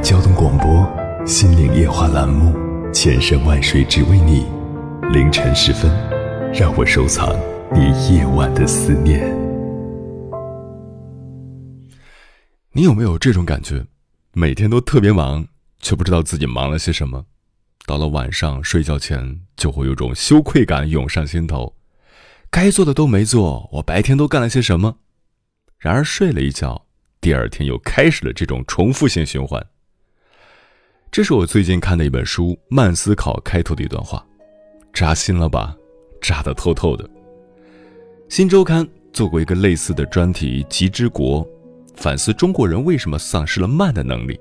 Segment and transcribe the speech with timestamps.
[0.00, 0.66] 交通广播
[1.26, 2.54] 《心灵夜话》栏目，
[2.92, 4.46] 千山万水只为你。
[5.12, 5.90] 凌晨时分，
[6.52, 7.36] 让我收藏
[7.74, 9.20] 你夜晚的思念。
[12.72, 13.84] 你有没有这种感觉？
[14.32, 15.46] 每天都特别忙，
[15.80, 17.24] 却不知道自己忙了些什么。
[17.84, 21.74] 到了晚上睡觉前，就会有种羞愧感涌上心头。
[22.50, 24.98] 该做的都没做，我白天都干了些什么？
[25.78, 26.86] 然而睡了一觉，
[27.20, 29.66] 第二天又开始了这种重复性循环。
[31.10, 34.24] 这是我最近看的一本书《慢思考》开头的一段话，
[34.92, 35.74] 扎心了吧？
[36.20, 37.08] 扎得透透的。
[38.28, 41.42] 新周刊做过一个类似的专题《极之国》，
[41.96, 44.38] 反思中国人为什么丧失了慢的能力。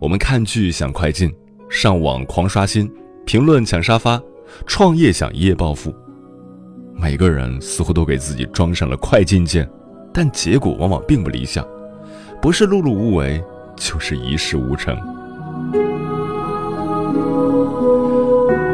[0.00, 1.32] 我们看剧想快进，
[1.68, 2.90] 上网狂刷新，
[3.26, 4.20] 评论抢沙发，
[4.66, 5.94] 创业想一夜暴富。
[6.94, 9.68] 每个人似乎都给自己装上了快进键，
[10.14, 11.64] 但结果往往并不理想，
[12.40, 13.42] 不是碌碌无为，
[13.76, 14.96] 就是一事无成。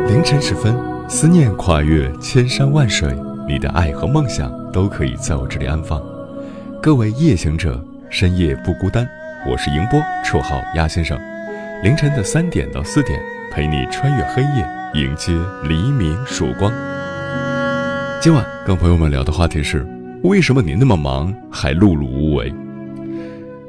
[0.09, 0.75] 凌晨时分，
[1.09, 3.15] 思念跨越千山万水，
[3.47, 6.03] 你的爱和梦想都可以在我这里安放。
[6.83, 9.07] 各位夜行者，深夜不孤单。
[9.49, 11.19] 我是迎波，绰号鸭先生。
[11.83, 13.21] 凌晨的三点到四点，
[13.53, 15.33] 陪你穿越黑夜，迎接
[15.69, 16.73] 黎明曙光。
[18.21, 19.87] 今晚跟朋友们聊的话题是：
[20.25, 22.53] 为什么你那么忙还碌碌无为？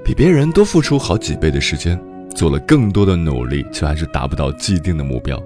[0.03, 1.99] 比别人多付出好几倍的时间，
[2.40, 5.44] 做了更多的努力，却还是达不到既定的目标。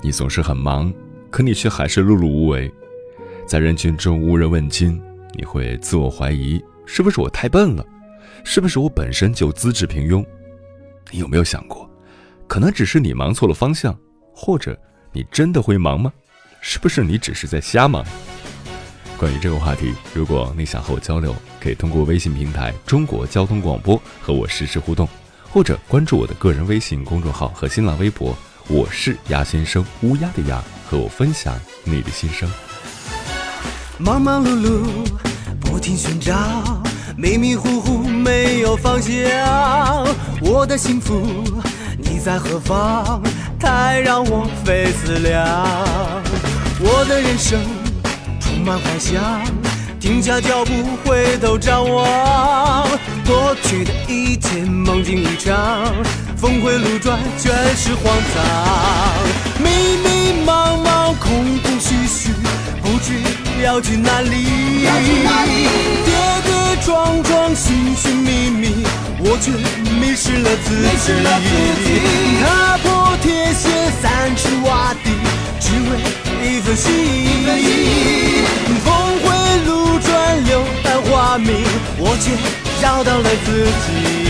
[0.00, 0.94] 你总是很忙，
[1.28, 2.72] 可你却还是碌碌无为，
[3.48, 5.02] 在人群中无人问津。
[5.32, 7.84] 你会自我怀疑：是不是我太笨了？
[8.44, 10.24] 是不是我本身就资质平庸？
[11.10, 11.90] 你有没有想过，
[12.46, 13.98] 可能只是你忙错了方向，
[14.32, 14.78] 或者
[15.12, 16.12] 你真的会忙吗？
[16.60, 18.04] 是不是你只是在瞎忙？
[19.18, 25.08] 关于这个话题，如果你想和我交流，可以通过微信平台“中国交通广播”和我实时互动，
[25.56, 28.36] 或者关注我的个人微信公众号和新浪微博。
[28.68, 32.46] 我是鸭先生，乌鸦的鸭，和我分享你的心声。
[33.96, 34.86] 忙忙碌碌，
[35.58, 36.36] 不停寻找，
[37.16, 39.14] 迷迷糊糊没有方向。
[40.42, 41.42] 我的幸福，
[41.96, 43.22] 你在何方？
[43.58, 45.42] 太让我费思量。
[46.80, 47.58] 我的人生
[48.38, 49.42] 充满幻想，
[49.98, 52.86] 停下脚步，回头张望，
[53.26, 55.92] 过去的一切梦境一场。
[56.36, 58.44] 峰回路转，全是荒唐；
[59.58, 59.68] 迷
[60.04, 62.30] 迷茫茫，空空虚虚，
[62.82, 63.14] 不知
[63.64, 64.30] 要去哪里。
[66.04, 66.12] 跌
[66.44, 68.84] 跌撞撞，寻寻觅觅，
[69.18, 69.50] 我却
[69.98, 70.68] 迷失了自
[71.02, 71.12] 己。
[72.44, 75.10] 踏破铁鞋，三尺瓦地，
[75.58, 75.90] 只为
[76.46, 78.44] 一份心意。
[78.84, 78.86] 峰
[79.24, 79.26] 回
[79.64, 81.64] 路转，柳暗花明，
[81.98, 82.24] 我却
[82.80, 84.26] 找到了自己。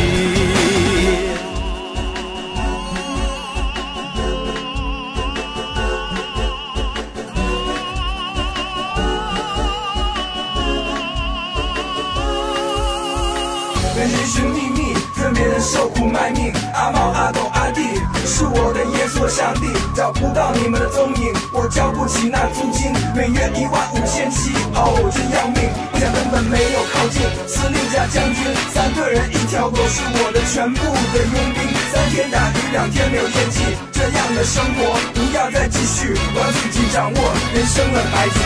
[15.58, 17.82] 受苦命，阿猫阿狗阿弟
[18.26, 30.80] 是我的耶稣上帝，找不到你们的踪影，我交不起那租金，每月一万五千七，哦，真要命，不想根本没有靠近，司令加将军，三个人一条狗是我的全部
[31.12, 31.60] 的佣兵，
[31.92, 33.62] 三天打鱼两天没有业绩，
[33.92, 37.18] 这样的生活不要再继续，我要自己掌握
[37.54, 38.38] 人生的牌局。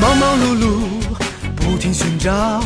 [0.00, 0.66] 忙忙碌碌，
[1.56, 2.60] 不停寻找。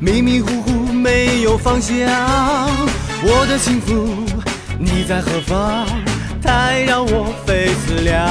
[0.00, 1.96] 迷迷糊糊没有方向，
[3.20, 4.24] 我的幸福
[4.78, 5.86] 你在何方？
[6.40, 8.24] 太让我费思量。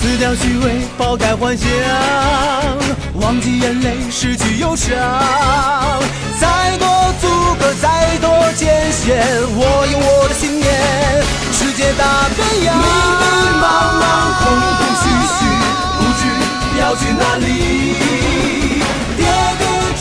[0.00, 1.68] 辞掉虚伪，抛开幻想，
[3.20, 4.88] 忘记眼泪，失去忧伤。
[6.40, 6.88] 再多
[7.20, 7.28] 阻
[7.60, 9.22] 隔，再多艰险，
[9.54, 11.22] 我有我的信念。
[11.52, 13.24] 世界大变样，迷迷
[13.60, 13.64] 茫
[14.00, 14.02] 茫，
[14.40, 14.44] 空
[14.78, 15.38] 空虚虚，
[15.98, 16.20] 不知
[16.80, 18.61] 要去哪里。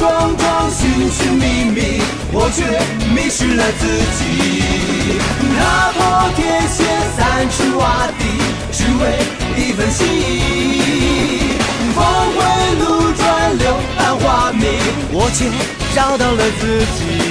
[0.02, 1.46] 撞撞寻寻觅
[1.76, 2.02] 觅，
[2.34, 2.66] 我却
[3.14, 3.86] 迷失了自
[4.18, 4.20] 己。
[5.56, 6.00] 踏破
[6.36, 6.82] 铁鞋
[7.16, 8.26] 三尺瓦地，
[8.72, 9.02] 只为
[9.58, 11.54] 一份心意。
[11.94, 12.04] 峰
[12.34, 12.40] 回
[12.80, 13.64] 路转柳
[14.00, 14.66] 暗花明，
[15.12, 15.46] 我却
[15.94, 17.31] 找到了自己。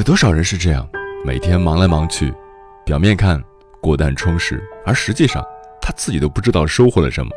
[0.00, 0.88] 有多少人是这样，
[1.26, 2.32] 每天忙来忙去，
[2.86, 3.38] 表面看
[3.82, 5.44] 过得很充实，而实际上
[5.78, 7.30] 他自己都不知道收获了什么。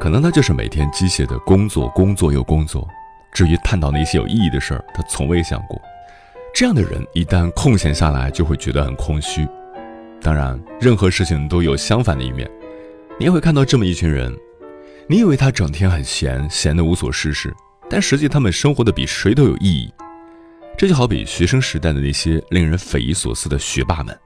[0.00, 2.88] 可能他就是每天机械的工作，工作又工作。
[3.34, 5.78] 至于探讨那些有意义的事儿，他从未想过。
[6.54, 9.46] 这样的人一旦空闲下来，就会觉得很空虚。
[10.22, 12.50] 当然，任何事情都有相反的一面。
[13.18, 14.34] 你也会看到这么一群人，
[15.06, 17.54] 你以为他整天很闲，闲得无所事事，
[17.90, 19.92] 但实际他们生活的比谁都有意义。
[20.80, 24.18] 这就好比学生时代的那些令人匪夷所思的学霸们，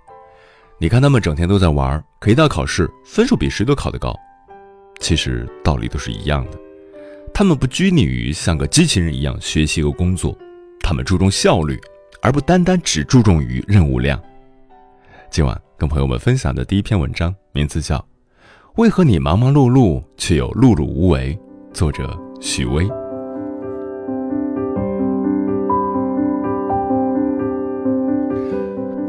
[0.78, 4.14] 你看他们整天都在玩，可一到考试，分数比谁都考得高。
[5.00, 6.58] 其实道理都是一样的，
[7.34, 10.32] 他们不拘泥于像个机器人一样学习和工作，
[10.78, 11.76] 他们注重效率，
[12.22, 14.22] 而不单单只注重于任务量。
[15.32, 17.96] 今晚跟朋友们分享的第一篇文章，名字叫
[18.76, 21.36] 《为何你忙忙碌碌却又碌碌无为》，
[21.76, 22.88] 作者许巍。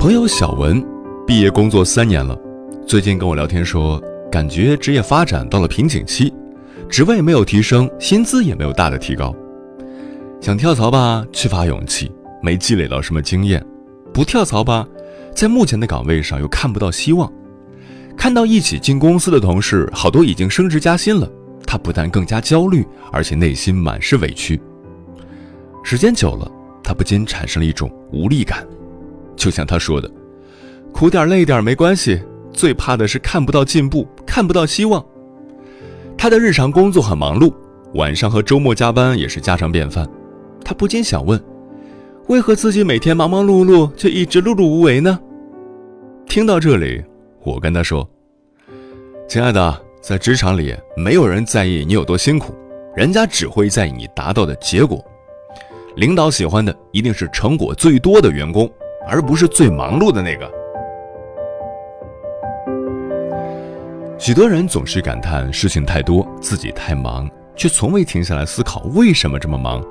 [0.05, 0.85] 朋友小文，
[1.25, 2.39] 毕业工作三年了，
[2.85, 3.99] 最近跟我聊天说，
[4.31, 6.31] 感觉职业发展到了瓶颈期，
[6.87, 9.35] 职位没有提升，薪资也没有大的提高。
[10.39, 13.59] 想跳槽吧，缺乏勇气，没积累到什么经验；
[14.13, 14.87] 不跳槽吧，
[15.33, 17.27] 在目前的岗位上又看不到希望。
[18.15, 21.27] 看到一起进公司的同事，好多已经升职加薪了，
[21.65, 24.61] 他不但更加焦虑，而且内心满是委屈。
[25.83, 26.47] 时间久了，
[26.83, 28.63] 他不禁产生了一种无力感。
[29.35, 30.09] 就像他说的，
[30.91, 32.21] 苦点累点没关系，
[32.53, 35.03] 最怕的是看不到进步，看不到希望。
[36.17, 37.53] 他的日常工作很忙碌，
[37.95, 40.07] 晚上和周末加班也是家常便饭。
[40.63, 41.39] 他不禁想问，
[42.27, 45.19] 为何自己每天忙忙碌碌，却一直碌碌无为呢？
[46.27, 47.03] 听到这里，
[47.43, 48.09] 我跟他说
[49.29, 52.55] ：“亲爱的，在职场里，没有人在意你有多辛苦，
[52.95, 55.03] 人家只会在意你达到的结果。
[55.97, 58.71] 领导喜欢的一定是成果最多的员工。”
[59.07, 60.51] 而不是最忙碌的那个。
[64.17, 69.83] 许多人总是感叹事情太多，自己太忙，却从未停下来思考为什么这么忙，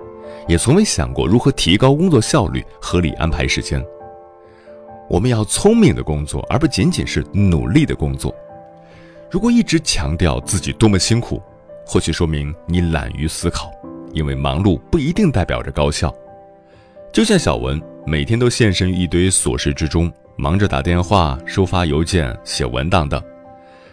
[0.48, 3.84] 也从未想过如何提高工作效率、合理安排时间。
[5.08, 8.34] 我们要聪明的工作，而不仅仅是努力的工作。
[9.30, 11.40] 如果一直强调自己多么辛苦，
[11.86, 13.70] 或许说明你懒于思考，
[14.12, 16.12] 因为忙碌不一定代表着高效。
[17.12, 17.80] 就像小文。
[18.06, 23.22] 每天都献身于一堆琐事之中，忙着打电话、收发邮件、写文档等，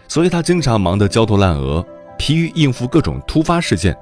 [0.10, 1.86] 所以他经常忙得焦头烂额，
[2.18, 3.98] 疲于应付各种突发事件，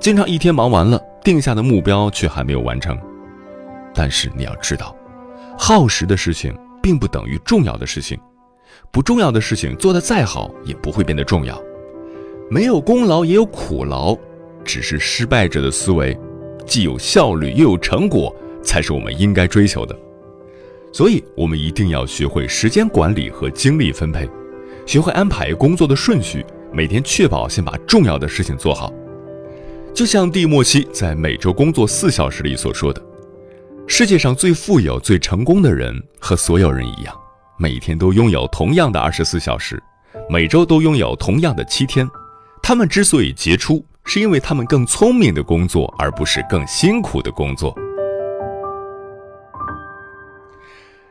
[0.00, 2.98] 经常一天忙完了，定下的目标却还没有完成。
[3.94, 4.94] 但是你要知道，
[5.56, 8.18] 耗时的事情并不等于重要的事情，
[8.90, 11.56] 不重要的事情做得再好也不会变得重要。
[12.50, 14.16] 没有功劳也有苦劳，
[14.64, 16.18] 只是失败者的思维，
[16.66, 18.34] 既有效率又有成果。
[18.66, 19.96] 才是我们应该追求的，
[20.92, 24.28] 所以我们一定要学会时间管理和精力分配，
[24.84, 28.92] 学会安排工作的顺序，每天确保先把重要的事情做好。
[29.94, 33.00] 就像蒂莫西在《每周工作四小时》里所说的
[33.88, 37.14] ：“世界上最富有、最成功的人和所有人一样，
[37.58, 39.82] 每天都拥有同样的二十四小时，
[40.28, 42.06] 每周都拥有同样的七天。
[42.62, 47.74] 他们之所以杰出，是因为他们更聪明的工作，而不是更辛苦的工作。”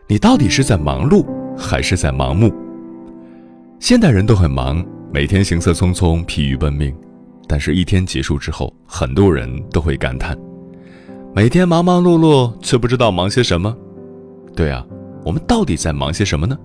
[0.07, 1.25] 你到底是在忙碌
[1.57, 2.53] 还是在盲目？
[3.79, 6.95] 现代人都很忙，每天行色匆匆，疲于奔命。
[7.47, 10.37] 但是，一天结束之后，很多人都会感叹：
[11.33, 13.75] 每天忙忙碌碌，却不知道忙些什么。
[14.55, 14.85] 对啊，
[15.23, 16.55] 我们到底在忙些什么呢？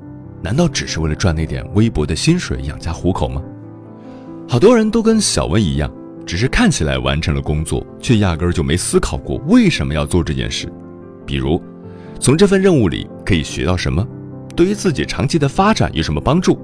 [0.43, 3.43] 难道只是为了赚那点微薄的薪水养家糊口吗？
[4.47, 5.91] 好多人都跟小文一样，
[6.27, 10.71] 只是看起来完成了工作，却压根儿就没思考过为什么要做这件事。
[11.25, 11.61] 比如，
[12.21, 14.07] 从这份任务里可以学到什么？
[14.55, 16.61] 对于自己长期的发展有什么帮助？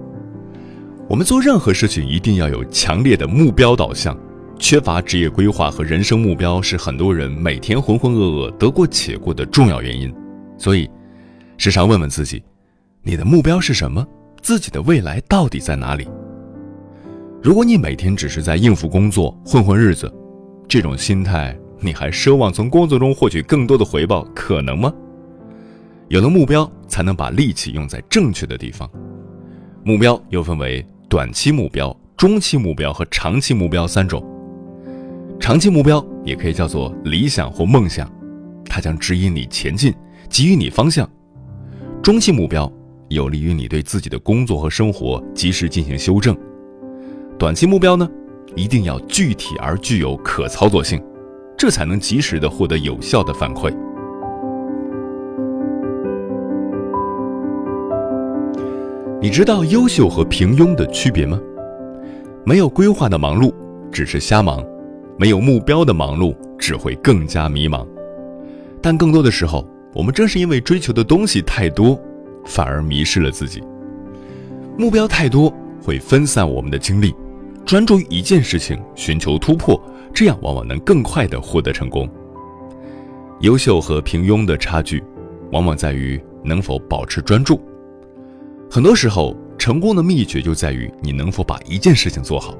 [1.08, 4.14] 我们做任何事情一定要有强烈的目标导向，
[4.58, 10.12] 缺乏职业规划和人生目标是很多人每天浑浑噩噩、得过且过的重要原因。
[10.58, 10.90] 所以，
[11.56, 12.42] 时常问问自己。
[13.02, 14.06] 你的目标是什么？
[14.42, 16.06] 自己的未来到底在哪里？
[17.42, 20.12] 如果你每天只是在应付工作、混混日子，
[20.68, 24.92] 这种心态，你还奢望从工作中获取更多的回报，可能吗？
[26.08, 28.88] 有了目标，才能把力气用在正确的地方。
[29.84, 34.24] 目标又分为短期目标、中期目标和长期目标三种。
[35.38, 38.10] 长期目标也可以叫做理想或梦想，
[38.64, 39.92] 它将指引你前进，
[40.28, 41.08] 给予你方向。
[42.02, 42.72] 中期目标。
[43.08, 46.36] 有利于你对自己的工作和生活及时进行修正。
[47.38, 48.10] 短期目标呢，
[48.56, 51.00] 一定要具体而具有可操作性，
[51.56, 53.72] 这才能及时的获得有效的反馈。
[59.26, 61.36] 你知道优秀和平庸的区别吗？
[62.44, 63.52] 没有规划的忙碌
[63.90, 64.64] 只是瞎忙，
[65.18, 67.84] 没有目标的忙碌只会更加迷茫。
[68.80, 72.00] 但更多的时候，我们正是因为追求的东西太多。
[72.44, 73.60] 反而迷失了自己。
[74.78, 75.52] 目标太多
[75.82, 77.12] 会分散我们的精力，
[77.64, 79.76] 专注于一件事情，寻求突破，
[80.14, 82.08] 这样往往能更快的获得成功。
[83.40, 85.02] 优秀和平庸的差距，
[85.50, 87.60] 往往在于能否保持专注。
[88.70, 92.54] 很多时候，成功的秘诀就在于你能否把一件事情做好。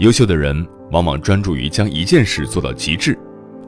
[0.00, 3.18] 优秀的人往往专注于将一件事做到极致，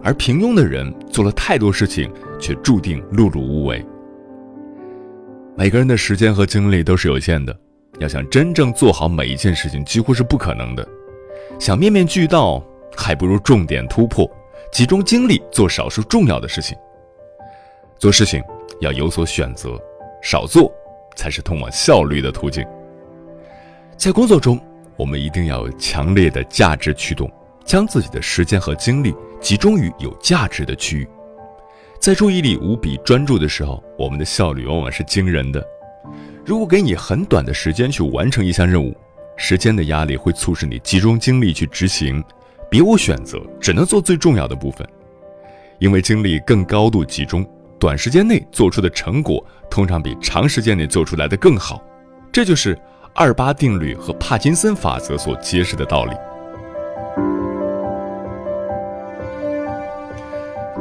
[0.03, 3.85] 而平庸的人做了太多事情，却注定碌碌无为。
[5.57, 7.57] 每个人的时间和精力都是有限的，
[7.99, 10.87] 要想真正做好每一件事情，几乎是不可能的。
[11.59, 12.63] 想面面俱到，
[12.97, 14.31] 还不如重点突破，
[14.73, 16.77] 集中精力做少数重要的事情。
[17.99, 18.43] 做事情
[18.81, 19.79] 要有所选择，
[20.23, 20.73] 少做
[21.21, 22.65] 才是通往效率的途径。
[23.95, 24.59] 在工作中，
[24.97, 27.31] 我们一定要有强烈的价值驱动，
[27.63, 31.07] 将自己的时间和精力集中于有价值的区域。
[31.99, 35.63] 在注意力无比专注的时候，我们的效率往往是惊人的。
[36.47, 38.97] 如果给你很短的时间去完成一项任务，
[39.37, 42.25] 时间的压力会促使你集中精力去执行，
[42.71, 44.89] 别无选择，只能做最重要的部分。
[45.81, 47.47] 因为精力更高度集中，
[47.81, 51.83] 短时间内做出的成果通常比长时间内做出来的更好。
[52.31, 52.79] 这就是
[53.15, 56.13] 二八定律和帕金森法则所揭示的道理。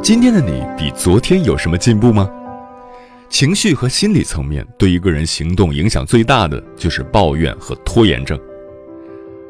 [0.03, 2.29] 今天的你比昨天有什么进步吗？
[3.29, 8.38] 情绪和心理层面对一个人行动影响最大的就是抱怨和拖延症。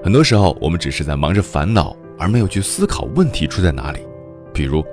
[0.03, 4.00] 很多时候，我们只是在忙着烦恼，而没有去思考问题出在哪里。
[4.53, 4.84] 比如，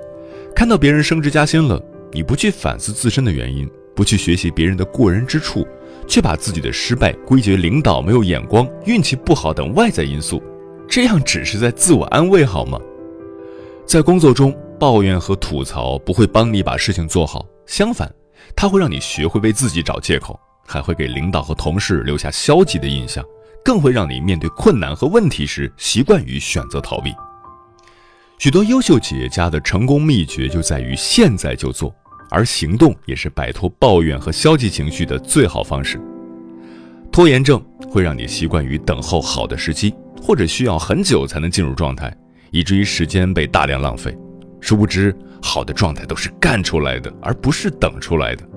[0.55, 5.67] 看到别人升职加薪了，你不去反思自身的原因，不去学习别人的过人之处，
[6.07, 10.41] 却把自己的失败归结领导没有眼光、运气不好等外在因素，
[10.87, 12.79] 这样只是在自我安慰好吗？
[13.85, 14.55] 在工作中。
[14.79, 18.07] 抱怨和吐槽不会帮你把事情做好，相反，
[18.55, 23.25] 它会让你学会为自己找借口，还会给领导和同事留下消极的印象，
[23.65, 27.11] 更会让你面对困难和问题时习惯于选择逃避。
[28.39, 31.93] 许多优秀企业家的成功秘诀就在于现在就做，
[32.29, 35.99] 而行动也是摆脱抱怨和消极情绪的最好方式。
[37.11, 39.91] 拖延症会让你习惯于等候好的时机，
[40.21, 42.15] 或者需要很久才能进入状态，
[42.51, 44.15] 以至于时间被大量浪费。
[44.61, 48.47] 殊不知，好的状态都是干出来的，而不是等出来的。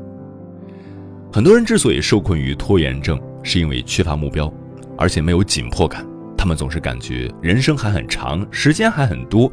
[1.33, 4.53] 很多人之所以受困于拖延症，是因为缺乏目标，
[4.99, 6.07] 而且没有紧迫感。
[6.37, 9.51] 他们总是感觉人生还很长，时间还很多，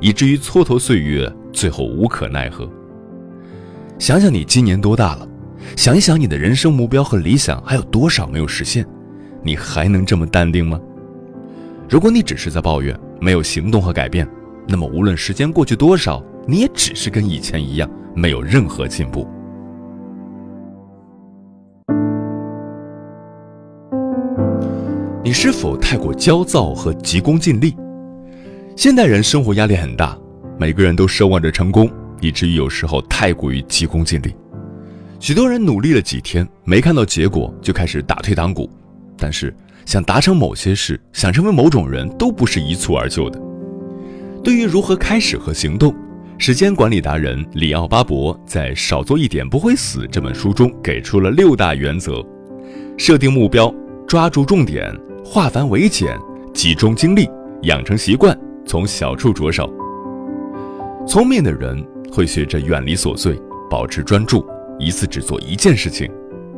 [0.00, 2.68] 以至于蹉跎岁月，最后无可奈何。
[3.98, 5.28] 想想你今年多大了？
[5.76, 8.86] 想一想你的人生目标和理想还有多少没有实现？
[9.42, 10.80] 你还能这么淡定吗？
[11.88, 14.28] 如果你只是在抱怨，没有行动和改变。
[14.68, 19.26] 那么，无论时间过去多少，你也只是跟以前一样，没有任何进步。
[25.24, 27.74] 你是否太过焦躁和急功近利？
[28.78, 30.16] 现代人生活压力很大，
[30.56, 34.32] 每个人都奢望着成功，以至于有时候太过于急功近利。
[35.18, 38.70] 许多人努力了几天，没看到结果，就开始打退堂鼓。
[39.16, 39.52] 但是，
[39.84, 43.42] 想达成某些事，想成为某种人，都不是一蹴而就的。
[44.44, 45.92] 对于如何开始和行动，
[46.38, 52.24] 时间管理达人里奥巴伯在《少做一点不会死》这本书中给出了六大原则：
[52.96, 53.74] 设定目标，
[54.06, 56.16] 抓住重点，化繁为简，
[56.54, 57.28] 集中精力，
[57.62, 58.38] 养成习惯，
[58.68, 59.72] 从小处着手。
[61.06, 61.82] 聪明的人
[62.12, 64.46] 会学着远离琐碎，保持专注，
[64.78, 66.06] 一次只做一件事情。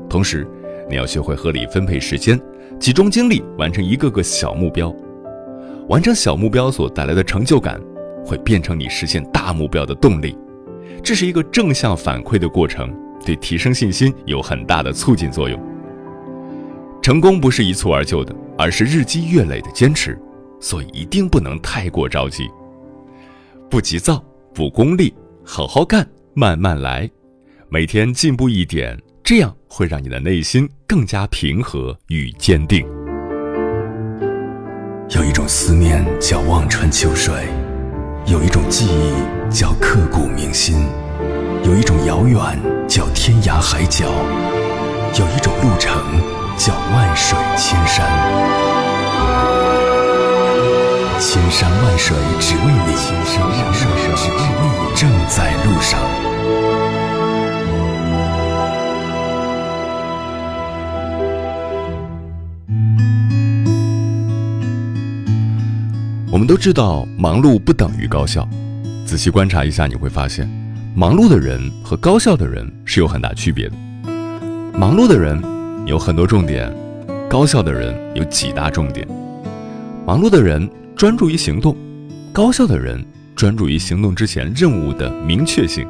[0.08, 0.44] 同时，
[0.88, 2.38] 你要学会合理分配时间，
[2.80, 4.92] 集中精力完成一个个小目标。
[5.88, 7.80] 完成小目标所带来的成就感，
[8.26, 10.36] 会变成你实现大目标的动力。
[11.04, 12.92] 这是一个正向反馈的过程，
[13.24, 15.60] 对提升信心有很大的促进作用。
[17.00, 20.20] 成功不是一蹴而就的，而是日积月累的坚持，
[20.60, 22.48] 所以一定不能太过着急。
[23.68, 24.22] 不急躁，
[24.54, 25.12] 不功利，
[25.44, 27.10] 好好干，慢慢来，
[27.68, 28.96] 每天进步一点。
[29.22, 32.84] 这样会让你的内心更加平和与坚定。
[35.10, 37.32] 有一种思念叫望穿秋水，
[38.26, 40.84] 有一种记忆叫刻骨铭心，
[41.64, 42.38] 有一种遥远
[42.88, 44.06] 叫天涯海角，
[45.18, 45.94] 有一种路程
[46.56, 49.59] 叫万水千山。
[51.20, 53.86] 千山万水只为你，千山万水
[54.16, 56.00] 只为你，正在路上。
[66.32, 68.48] 我们都知道，忙碌不等于高效。
[69.04, 70.48] 仔细观察一下，你会发现，
[70.94, 73.74] 忙碌的人和高效的人是有很大区别的。
[74.72, 75.38] 忙碌的人
[75.84, 76.74] 有很多重点，
[77.28, 79.06] 高效的人有几大重点。
[80.06, 81.76] 忙碌的人专注于行动，
[82.32, 85.86] 高效的人专注于行动之前任务的明确性。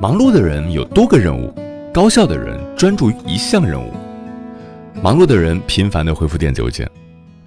[0.00, 1.54] 忙碌的人有多个任务，
[1.92, 3.92] 高效的人专注于一项任务。
[5.02, 6.88] 忙碌的人频繁地回复电子邮件。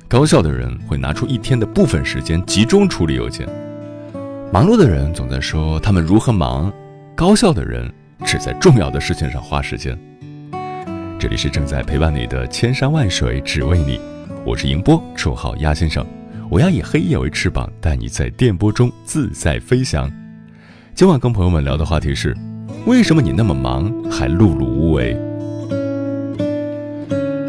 [0.08, 3.46] 高效的人会拿出一天的部分时间集中处理邮件，
[4.54, 6.72] 忙碌的人总在说他们如何忙，
[7.14, 7.92] 高效的人
[8.24, 10.00] 只在重要的事情上花时间。
[11.20, 14.00] 这里是正在陪伴你的千山万水只为你，
[14.46, 16.06] 我是迎波，绰号鸭先生，
[16.50, 20.10] 我要以黑夜为翅膀，带你在电波中自在飞翔。
[20.96, 22.36] 今晚跟朋友们聊的话题是：
[22.86, 25.18] 为什么你那么忙还碌碌无为？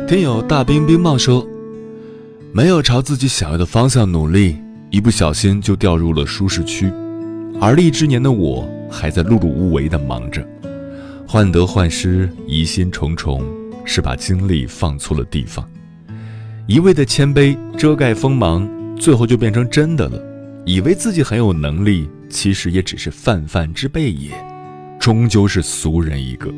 [0.09, 1.47] 听友大兵冰帽说。
[2.51, 4.57] 没有朝自己想要的方向努力，
[4.91, 6.91] 一不小心就掉入了舒适区，
[7.61, 10.45] 而立之年的我还在碌碌无为的忙着，
[11.27, 13.45] 患得患失，疑心重重，
[13.85, 15.65] 是把精力放错了地方。
[16.67, 18.67] 一味的谦卑遮盖锋芒，
[18.99, 20.21] 最后就变成真的了。
[20.65, 24.31] 以为自己很有能力，其实也只是泛泛之辈也，
[24.99, 26.51] 终究是俗人一个。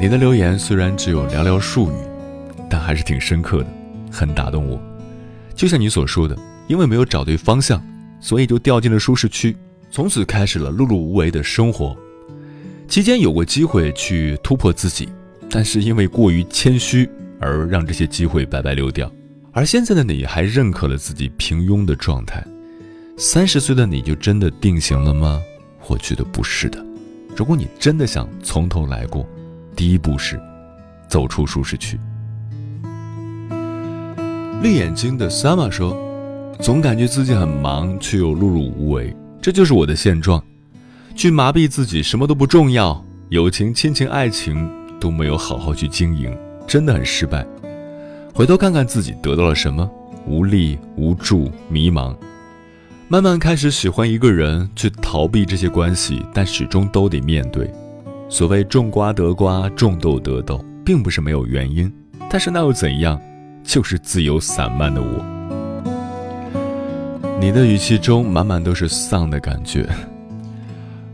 [0.00, 1.94] 你的留言虽然只有寥寥数语。
[2.70, 3.66] 但还是挺深刻的，
[4.10, 4.82] 很打动我。
[5.54, 7.80] 就像你所说的，因为没有找对方向，
[8.20, 9.56] 所以就掉进了舒适区，
[9.92, 11.96] 从此开始了碌碌无为的生活。
[12.88, 15.08] 期间有过机会去突破自己，
[15.48, 19.08] 但是因为过于谦虚而让这些机会白白流掉。
[19.56, 22.44] 而现在的你还认可了自己平庸的状态，
[23.16, 25.40] 三十岁的你就真的定型了吗？
[25.86, 26.84] 我觉得不是的。
[27.36, 29.24] 如果你真的想从头来过，
[29.76, 30.40] 第一步是
[31.08, 32.00] 走出舒适区。
[34.60, 35.96] 绿眼睛的 Sama 说
[36.58, 40.42] ：“总感觉自己很忙，却又碌碌无为，这就是我的现状。
[41.14, 46.36] 去麻痹自己，什么都不重要，友情、亲情、爱情都没有好好去经营，
[46.66, 47.46] 真的很失败。
[48.36, 49.88] 回头看看自己得到了什么：
[50.26, 52.12] 无力、无助、迷茫。
[53.06, 57.72] 慢慢开始喜欢一个人，去逃避这些关系，但始终都得面对。
[58.28, 61.90] 所谓种瓜得瓜，种豆得豆，并不是没有原因。
[62.28, 63.20] 但是那又怎样？”
[63.62, 65.24] 就是自由散漫的我。
[67.40, 69.88] 你的语气中满满都是丧的感觉。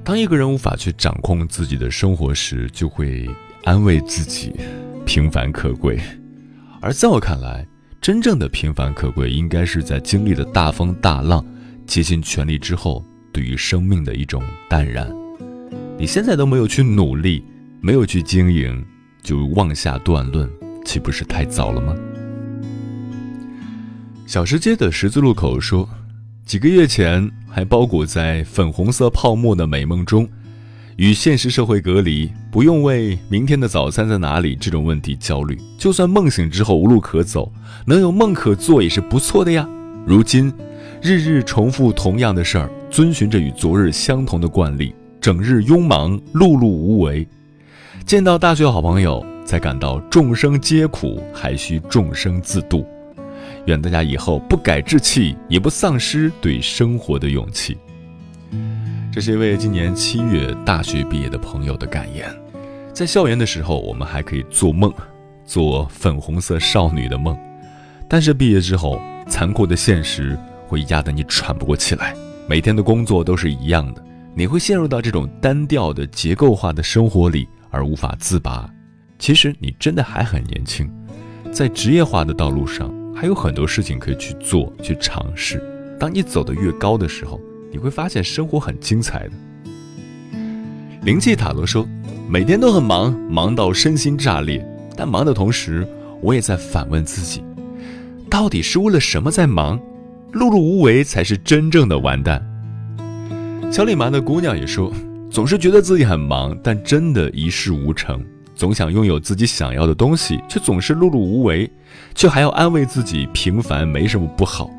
[0.02, 3.28] 当一个人无法去掌控自己的生活时，就会
[3.64, 4.52] 安慰自己，
[5.04, 6.00] 平凡可贵。
[6.83, 7.66] 而在我看来，
[8.01, 11.45] 真正的平凡可贵，应该是在经历了大风大浪、
[11.87, 15.14] 竭尽全力之后，对于生命的一种淡然。
[15.99, 17.45] 你现在都没有去努力，
[17.83, 18.83] 没有去经营，
[19.23, 20.51] 就妄下断论，
[20.83, 21.95] 岂不是太早了吗？
[24.27, 25.87] 小吃街的十字路口说
[26.47, 30.27] ：“几个月前还包裹在粉红色泡沫的美梦中，
[31.00, 35.58] 与现实社会隔离，不用为明天的早餐在哪里这种问题焦虑。
[35.78, 37.50] 就算梦醒之后无路可走，
[37.86, 39.66] 能有梦可做也是不错的呀。
[40.04, 40.52] 如今，
[41.00, 47.26] 日日重复同样的事儿，遵循着与昨日相同的惯例，整日庸忙，碌碌无为。
[48.04, 52.86] 见到大学好朋友。”才感到众生皆苦，还需众生自度。
[53.66, 57.76] 愿大家以后不改志气，也不丧失对生活的勇气。
[59.12, 62.33] 这是一位今年七月大学毕业的朋友的感言。
[62.94, 64.92] 在校园的时候，我们还可以做梦，
[65.44, 67.37] 做粉红色少女的梦，
[68.09, 72.14] 但是毕业之后，残酷的现实会压得你喘不过气来。
[72.46, 78.70] 每天的工作都是一样的，你会陷入到这种单调的结构化的生活里而无法自拔。
[79.18, 80.88] 其实你真的还很年轻，
[81.51, 85.61] 在职业化的道路上还有很多事情可以去做、去尝试。
[85.99, 89.33] 当你走得越高的时候，你会发现生活很精彩的。
[91.02, 91.87] 灵气塔罗说。
[92.30, 94.64] 每天都很忙，忙到身心炸裂。
[94.96, 95.85] 但忙的同时，
[96.20, 97.42] 我也在反问自己：
[98.30, 99.76] 到底是为了什么在忙？
[100.33, 102.40] 碌碌无为才是真正的完蛋。
[103.72, 104.92] 小李麻的姑娘也说，
[105.28, 108.24] 总是觉得自己很忙，但真的一事无成。
[108.54, 111.68] 总想拥有自己想要的东西，却总是碌碌无为，
[112.14, 114.70] 却还要安慰自己平凡没什么不好。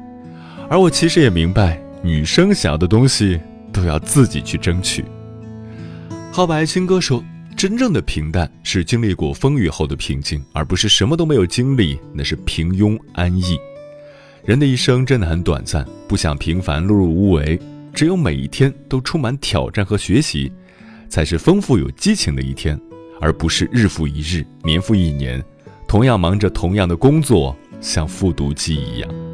[0.70, 3.40] 而我其实也明白，女生想要的东西
[3.72, 5.06] 都要自己去争取。
[6.32, 7.24] 浩白青哥说。
[7.58, 13.56] 真正的平淡是经历过风雨后的平静，而不是什么都没有经历，那是平庸安逸。
[14.46, 17.60] 人的一生真的很短暂，不想平凡碌碌无为，
[17.94, 20.52] 只有每一天都充满挑战和学习，
[21.08, 22.80] 才是丰富有激情的一天，
[23.20, 25.44] 而不是日复一日、年复一年，
[25.88, 29.31] 同样忙着同样的工作，像复读机一样。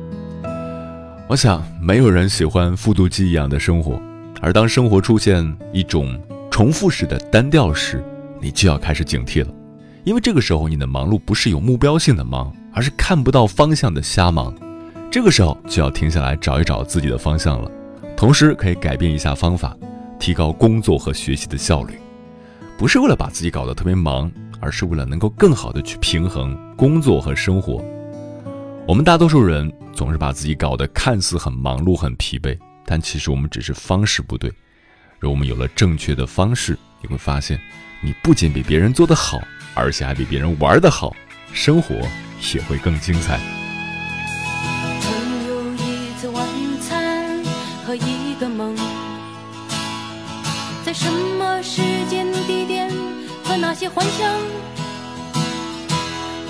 [1.30, 4.02] 我想，没有人喜欢复读机一样的生活，
[4.42, 6.18] 而当生活出现一种
[6.50, 8.02] 重复式的单调时，
[8.40, 9.54] 你就要开始警惕了，
[10.06, 14.56] 因为这个时候你的忙碌不是有目标性的忙，而是看不到方向的瞎忙。
[15.12, 17.70] 这个时候就要停下来找一找自己的方向了，
[18.16, 19.76] 同时可以改变一下方法，
[20.18, 21.96] 提高工作和学习的效率。
[22.78, 27.84] 不是为了把自己搞得特别忙，而是为了能够更好的去平衡工作和生活。
[28.88, 34.50] 我们大多数人总是把自己搞得看似很忙碌、很疲惫，但其实我们只是方式不对。
[35.20, 37.60] 如果我们有了正确的方式，你会发现。
[38.00, 39.42] 你不仅比别人做得好，
[39.74, 41.14] 而且还比别人玩得好，
[41.52, 41.96] 生活
[42.54, 43.40] 也会更精彩。
[45.02, 46.46] 曾有一次晚
[46.80, 47.44] 餐
[47.86, 48.74] 和一个梦，
[50.86, 52.90] 在什么时间地点
[53.44, 54.32] 和那些幻想，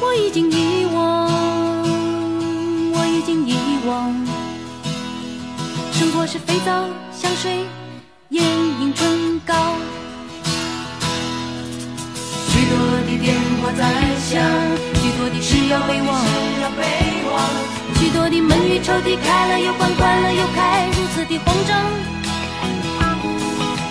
[0.02, 1.57] 我已经遗忘，
[3.18, 3.56] 已经遗
[3.88, 4.14] 忘。
[5.92, 6.72] 生活是肥皂、
[7.12, 7.66] 香水、
[8.30, 9.56] 眼影、唇膏。
[12.48, 12.78] 许多
[13.08, 13.82] 的电话在
[14.22, 14.40] 响，
[15.02, 16.10] 许多的事要备忘，
[17.96, 21.76] 许多的门与抽屉开了又关，关了又开，如此的慌张。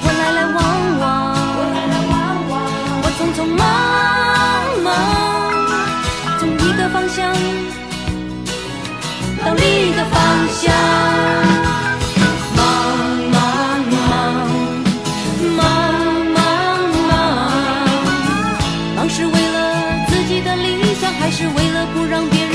[0.03, 0.57] 我来来往
[1.01, 1.05] 往，
[3.03, 3.61] 我匆匆忙
[4.85, 4.87] 忙，
[6.39, 7.35] 从一个方向
[9.47, 10.87] 到另一个方向。
[21.39, 22.46] 是为了不让别人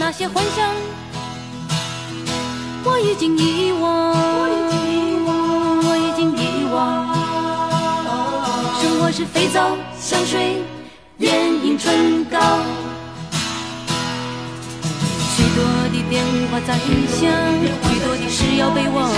[0.00, 0.64] 那些幻想，
[2.82, 5.30] 我已经遗忘，我已经遗忘，
[5.84, 6.74] 我已经遗忘。
[8.80, 10.62] 生活是肥皂、香水、
[11.18, 12.38] 眼影、唇膏，
[15.36, 15.62] 许多
[15.92, 17.28] 的电话在响，
[17.84, 19.12] 许多的事要备忘，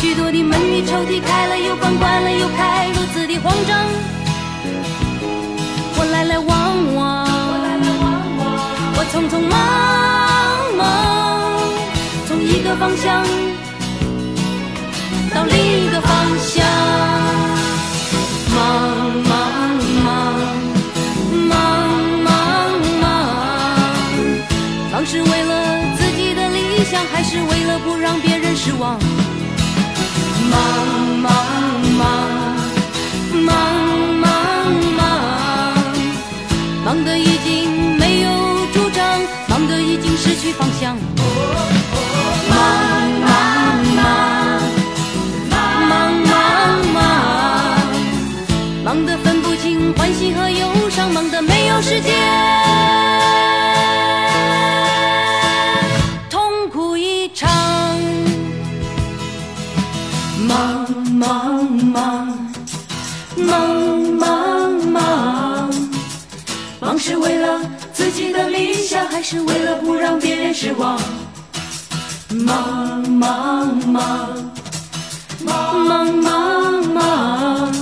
[0.00, 3.78] 许多的门与抽屉开了又关，关了又开，如此的慌张。
[9.22, 9.50] 匆匆忙
[10.76, 11.52] 忙，
[12.26, 13.24] 从一个方向
[15.32, 16.66] 到另一个方向，
[18.52, 18.58] 忙
[19.22, 19.30] 忙
[20.02, 20.34] 忙
[21.48, 21.50] 忙
[22.24, 22.30] 忙
[23.00, 23.04] 忙，
[24.90, 28.98] 忙是为了自己的理想，还是为了不让别人失望？
[30.50, 30.58] 忙
[31.22, 31.51] 忙。
[40.52, 40.96] 方向，
[42.48, 42.56] 忙
[43.20, 43.30] 忙
[43.96, 44.00] 忙
[45.50, 46.32] 忙忙
[46.92, 46.96] 忙
[48.84, 52.61] 忙得分不清欢喜和忧伤，忙得没有时间。
[69.22, 70.98] 是为了不让别人失望。
[72.30, 74.52] 忙忙忙。
[75.44, 77.72] 忙忙忙忙。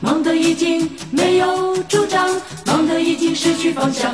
[0.00, 2.28] 忙得已经没有主张，
[2.66, 4.12] 忙得已经失去方向。